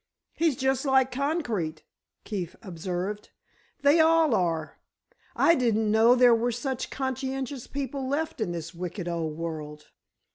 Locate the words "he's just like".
0.33-1.11